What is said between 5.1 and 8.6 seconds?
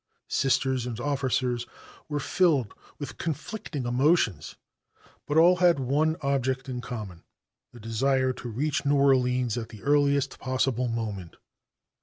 but all had one object in common the desire to